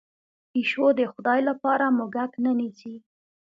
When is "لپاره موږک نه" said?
1.49-2.51